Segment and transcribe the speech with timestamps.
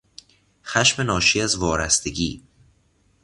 [0.65, 2.43] خشم ناشی از وارستگی